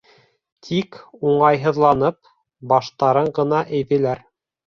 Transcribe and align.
Тик, 0.67 0.95
уңайһыҙланып, 1.31 2.17
баштарын 2.73 3.31
ғына 3.41 3.63
эйҙеләр. 3.81 4.27